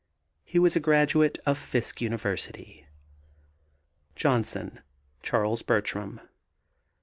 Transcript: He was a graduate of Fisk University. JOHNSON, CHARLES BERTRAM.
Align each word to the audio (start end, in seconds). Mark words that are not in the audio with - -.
He 0.43 0.57
was 0.57 0.75
a 0.75 0.79
graduate 0.79 1.37
of 1.45 1.59
Fisk 1.59 2.01
University. 2.01 2.87
JOHNSON, 4.15 4.79
CHARLES 5.21 5.61
BERTRAM. 5.61 6.21